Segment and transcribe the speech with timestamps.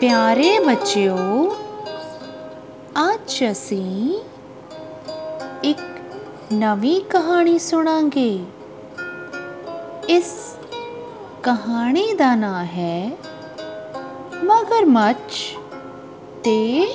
[0.00, 1.16] ਪਿਆਰੇ ਬੱਚਿਓ,
[2.96, 4.20] ਅੱਜ ਅਸੀਂ
[5.64, 5.80] ਇੱਕ
[6.52, 8.44] ਨਵੀਂ ਕਹਾਣੀ ਸੁਣਾਂਗੇ।
[10.08, 10.32] ਇਸ
[11.42, 13.10] ਕਹਾਣੀ ਦਾ ਨਾਂ ਹੈ
[14.44, 15.56] ਮਗਰਮੱਛ
[16.44, 16.88] ਤੇ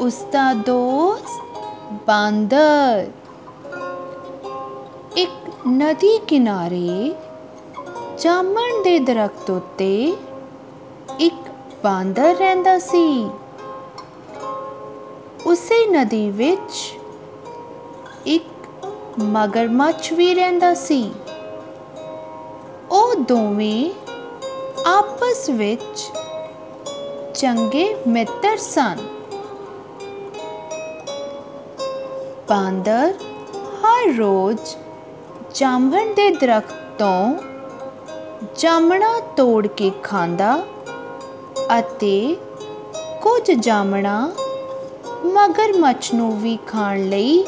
[0.00, 1.58] ਉਸ ਦਾ ਦੋਸਤ
[2.06, 3.10] ਬਾਂਦਰ।
[5.16, 7.14] ਇੱਕ ਨਦੀ ਕਿਨਾਰੇ
[8.18, 10.16] ਜਾਮਣ ਦੇ ਦਰਖਤ ਉੱਤੇ
[11.20, 11.49] ਇੱਕ
[11.84, 13.30] ਬਾਂਦਰ ਰਹਿੰਦਾ ਸੀ।
[15.46, 16.98] ਉਸੇ ਨਦੀ ਵਿੱਚ
[18.26, 18.86] ਇੱਕ
[19.18, 21.12] ਮਗਰਮੱਛ ਵੀ ਰਹਿੰਦਾ ਸੀ।
[22.90, 23.90] ਉਹ ਦੋਵੇਂ
[24.86, 26.10] ਆਪਸ ਵਿੱਚ
[27.34, 28.96] ਚੰਗੇ ਮਿੱਤਰ ਸਨ।
[32.48, 33.14] ਬਾਂਦਰ
[33.80, 34.76] ਹਰ ਰੋਜ਼
[35.54, 37.34] ਜਾਮਣ ਦੇ ਦਰਖਤ ਤੋਂ
[38.56, 40.62] ਜਾਮਣਾ ਤੋੜ ਕੇ ਖਾਂਦਾ
[41.78, 42.36] ਅਤੇ
[43.22, 44.32] ਕੁਝ ਜਾਮਣਾ
[45.24, 47.44] ਮਗਰਮੱਛ ਨੂੰ ਵੀ ਖਾਣ ਲਈ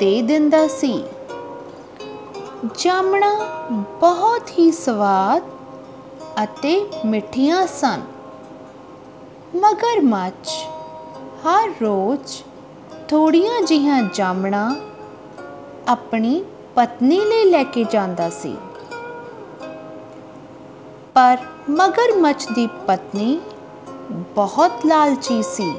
[0.00, 1.04] ਦੇ ਦਿੰਦਾ ਸੀ।
[2.78, 3.30] ਜਾਮਣਾ
[4.00, 5.42] ਬਹੁਤ ਹੀ ਸਵਾਦ
[6.44, 8.02] ਅਤੇ ਮਿੱਠੀਆਂ ਸਨ।
[9.56, 10.48] ਮਗਰਮੱਛ
[11.46, 12.42] ਹਰ ਰੋਜ਼
[13.08, 14.76] ਥੋੜੀਆਂ ਜਿਹੀਆਂ ਜਾਮਣਾ
[15.88, 18.56] ਆਪਣੀ ਪਤਨੀ ਲਈ ਲੈ ਕੇ ਜਾਂਦਾ ਸੀ।
[21.14, 21.36] ਪਰ
[21.70, 23.40] ਮਗਰਮੱਛ ਦੀ ਪਤਨੀ
[24.12, 25.74] ਬਹੁਤ ਲਾਲਚੀ ਸੀ।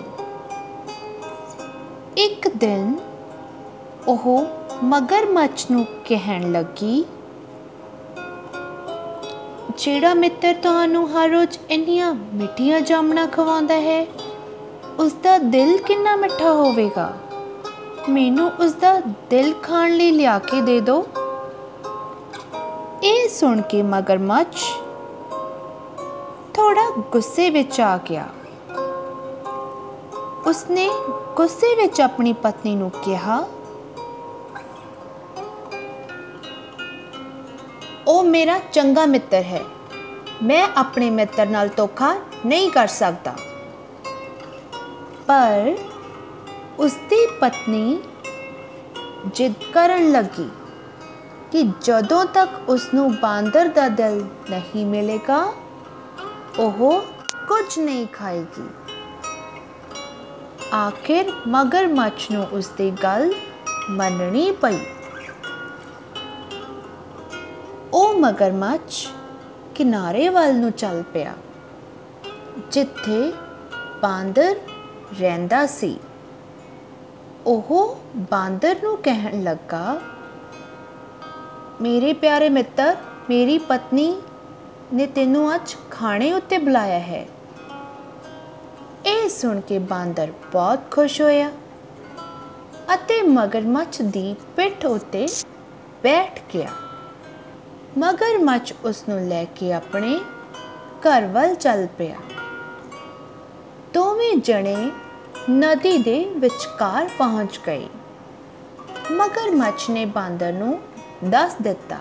[2.18, 2.98] ਇੱਕ ਦਿਨ
[4.08, 4.46] ਉਹ
[4.84, 7.06] ਮਗਰਮੱਛ ਨੂੰ ਕਹਿਣ ਲੱਗੀ,
[9.78, 14.06] ਜਿਹੜਾ ਮਿੱਤਰ ਤੁਹਾਨੂੰ ਹਰ ਰੋਜ਼ ਇੰਨੀਆਂ ਮਿੱਠੀਆਂ ਜਾਮਣਾ ਖਵਾਉਂਦਾ ਹੈ
[15.00, 17.14] ਉਸ ਦਾ ਦਿਲ ਕਿੰਨਾ ਮਿੱਠਾ ਹੋਵੇਗਾ?
[18.10, 21.06] ਮੈਨੂੰ ਉਸ ਦਾ ਦਿਲ ਖਾਣ ਲਈ ਲਿਆ ਕੇ ਦੇ ਦਿਓ।
[23.04, 24.66] ਇਹ ਸੁਣ ਕੇ ਮਗਰਮੱਛ
[26.68, 28.26] ਥੋੜਾ ਗੁੱਸੇ ਵਿੱਚ ਆ ਗਿਆ।
[30.46, 30.88] ਉਸਨੇ
[31.36, 33.38] ਗੁੱਸੇ ਵਿੱਚ ਆਪਣੀ ਪਤਨੀ ਨੂੰ ਕਿਹਾ,
[38.08, 39.62] ਉਹ ਮੇਰਾ ਚੰਗਾ ਮਿੱਤਰ ਹੈ।
[40.44, 42.14] ਮੈਂ ਆਪਣੇ ਮਿੱਤਰ ਨਾਲ ਧੋਖਾ
[42.46, 43.34] ਨਹੀਂ ਕਰ ਸਕਦਾ।
[45.28, 45.76] ਪਰ
[46.80, 48.00] ਉਸਦੀ ਪਤਨੀ
[49.26, 50.50] ਜਿੱਦ ਕਰਨ ਲੱਗੀ
[51.52, 55.46] ਕਿ ਜਦੋਂ ਤੱਕ ਉਸ ਨੂੰ ਬਾਂਦਰ ਦਾ ਦਿਲ ਨਹੀਂ ਮਿਲੇਗਾ
[56.60, 57.02] ਉਹ
[57.48, 58.68] ਕੁਝ ਨਹੀਂ ਖਾਏਗੀ।
[60.74, 63.34] ਆਖਿਰ ਮਗਰਮੱਛ ਨੂੰ ਉਸਦੀ ਗੱਲ
[63.90, 64.80] ਮੰਨਣੀ ਪਈ।
[67.94, 69.08] ਉਹ ਮਗਰਮੱਛ
[69.76, 71.34] ਕਿਨਾਰੇ ਵੱਲ ਨੂੰ ਚੱਲ ਪਿਆ,
[72.72, 73.32] ਜਿੱਥੇ
[74.02, 74.56] ਬਾਂਦਰ
[75.20, 75.98] ਰਹਿੰਦਾ ਸੀ।
[77.46, 77.98] ਉਹ
[78.32, 80.00] ਬਾਂਦਰ ਨੂੰ ਕਹਿਣ ਲੱਗਾ,
[81.82, 82.96] ਮੇਰੇ ਪਿਆਰੇ ਮਿੱਤਰ,
[83.30, 84.14] ਮੇਰੀ ਪਤਨੀ
[84.94, 87.28] ਨੇ ਤੈਨੂੰ ਅੱਜ ਖਾਣੇ ਉੱਤੇ ਬੁਲਾਇਆ ਹੈ।
[89.06, 91.52] ਇਹ ਸੁਣ ਕੇ ਬਾਂਦਰ ਬਹੁਤ ਖੁਸ਼ ਹੋਇਆ
[92.94, 95.28] ਅਤੇ ਮਗਰਮੱਛ ਦੀ ਪਿੱਠ ਉੱਤੇ
[96.04, 96.70] ਬੈਠ ਗਿਆ।
[97.98, 100.20] ਮਗਰਮੱਛ ਉਸ ਨੂੰ ਲੈ ਕੇ ਆਪਣੇ
[101.08, 102.16] ਘਰ ਵੱਲ ਚੱਲ ਪਿਆ।
[103.94, 104.92] ਦੋਵੇਂ ਜਣੇ
[105.50, 107.88] ਨਦੀ ਦੇ ਵਿਚਕਾਰ ਪਹੁੰਚ ਗਏ।
[109.12, 110.80] ਮਗਰਮੱਛ ਨੇ ਬਾਂਦਰ ਨੂੰ
[111.24, 111.98] ਦੱਸ ਦਿੱਤਾ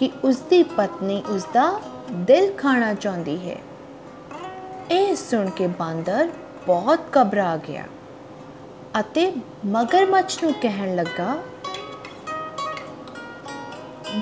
[0.00, 1.80] ਕਿ ਉਸਦੀ ਪਤਨੀ ਉਸਦਾ
[2.12, 3.56] ਦਿਲ ਖਾਣਾ ਚਾਹੁੰਦੀ ਹੈ।
[4.90, 6.28] ਇਹ ਸੁਣ ਕੇ ਬਾਂਦਰ
[6.66, 7.84] ਬਹੁਤ ਘਬਰਾ ਗਿਆ
[9.00, 9.32] ਅਤੇ
[9.66, 11.36] ਮਗਰਮੱਛ ਨੂੰ ਕਹਿਣ ਲੱਗਾ,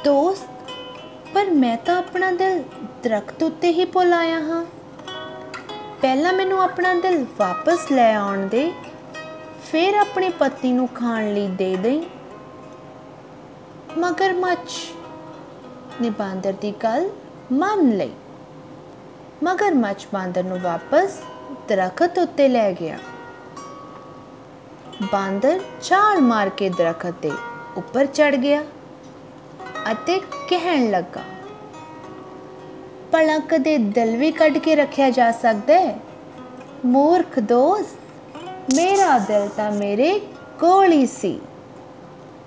[0.05, 0.73] ਦੋਸਤ,
[1.35, 2.63] ਪਰ ਮੈਂ ਤਾਂ ਆਪਣਾ ਦਿਲ
[3.03, 4.65] ਦਰਖਤ ਉੱਤੇ ਹੀ ਭੁੱਲ ਆਇਆ ਹਾਂ।
[6.03, 8.71] ਪਹਿਲਾਂ ਮੈਨੂੰ ਆਪਣਾ ਦਿਲ ਵਾਪਸ ਲੈ ਆਉਣ ਦੇ,
[9.71, 12.01] ਫਿਰ ਆਪਣੀ ਪਤਨੀ ਨੂੰ ਖਾਣ ਲਈ ਦੇ ਦੇ
[13.99, 14.79] ਮਗਰਮੱਛ
[16.01, 17.09] ਨੇ ਬਾਂਦਰ ਦੀ ਗੱਲ
[17.53, 18.11] ਮੰਨ ਲਈ।
[19.43, 21.19] ਮਗਰਮੱਛ ਬਾਂਦਰ ਨੂੰ ਵਾਪਸ
[21.69, 22.99] ਦਰਖਤ ਉੱਤੇ ਲੈ ਗਿਆ।
[25.13, 27.33] ਬਾਂਦਰ ਛਾਲ ਮਾਰ ਕੇ ਦਰਖਤ ਦੇ
[27.77, 28.63] ਉੱਪਰ ਚੜ ਗਿਆ
[29.93, 31.23] ਅਤੇ ਕਹਿਣ ਲੱਗਾ
[33.13, 35.99] ਭਲਾ ਕਦੇ ਦਿਲ ਵੀ ਕੱਢ ਕੇ ਰੱਖਿਆ ਜਾ ਸਕਦਾ ਹੈ।
[36.85, 37.97] ਮੂਰਖ ਦੋਸਤ,
[38.75, 40.19] ਮੇਰਾ ਦਿਲ ਤਾਂ ਮੇਰੇ
[40.61, 41.39] ਕੋਲ ਹੀ ਸੀ,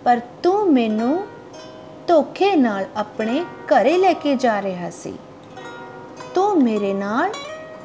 [0.04, 1.26] ਪਰ ਤੂੰ ਮੈਨੂੰ
[2.08, 5.20] ਧੋਖੇ ਨਾਲ ਆਪਣੇ ਘਰੇ ਲੈ ਕੇ ਜਾ ਰਿਹਾ ਸੀ।
[6.36, 7.32] ਤੂੰ ਮੇਰੇ ਨਾਲ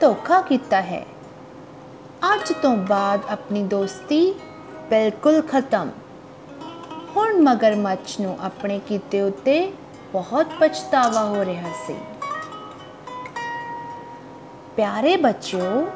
[0.00, 1.06] ਧੋਖਾ ਕੀਤਾ ਹੈ।
[2.34, 4.32] ਅੱਜ ਤੋਂ ਬਾਅਦ ਆਪਣੀ ਦੋਸਤੀ
[4.90, 5.90] ਬਿਲਕੁਲ ਖਤਮ।
[7.16, 9.72] ਹੁਣ ਮਗਰਮੱਛ ਨੂੰ ਆਪਣੇ ਕੀਤੇ ਉੱਤੇ
[10.12, 11.96] ਬਹੁਤ ਪਛਤਾਵਾ ਹੋ ਰਿਹਾ ਸੀ।
[14.76, 15.86] ਪਿਆਰੇ ਬੱਚਿਓ,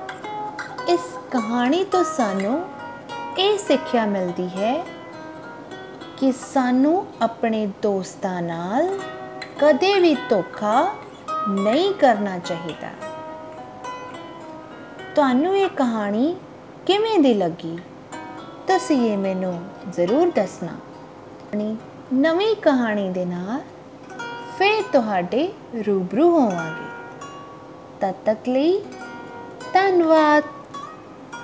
[0.88, 1.00] ਇਸ
[1.30, 2.68] ਕਹਾਣੀ ਤੋਂ ਸਾਨੂੰ
[3.38, 4.84] ਇਹ ਸਿੱਖਿਆ ਮਿਲਦੀ ਹੈ
[6.20, 8.98] ਕਿ ਸਾਨੂੰ ਆਪਣੇ ਦੋਸਤਾਂ ਨਾਲ
[9.60, 10.94] ਕਦੇ ਵੀ ਧੋਖਾ
[11.48, 12.88] ਨਹੀਂ ਕਰਨਾ ਚਾਹੀਦਾ।
[15.14, 16.36] ਤੁਹਾਨੂੰ ਇਹ ਕਹਾਣੀ
[16.86, 17.78] ਕਿਵੇਂ ਦੀ ਲੱਗੀ?
[18.66, 20.72] ਤੁਸੀਂ ਇਹ ਮੈਨੂੰ ਜ਼ਰੂਰ ਦੱਸਣਾ।
[21.42, 21.76] ਆਪਣੀ
[22.14, 23.60] ਨਵੀਂ ਕਹਾਣੀ ਦੇ ਨਾਲ
[24.58, 25.52] ਫੇਰ ਤੁਹਾਡੇ
[25.86, 26.88] ਰੂਬਰੂ ਹੋਵਾਂਗੇ।
[28.00, 28.82] ਤਦ ਤੱਕ ਲਈ
[29.72, 30.44] ਧੰਨਵਾਦ।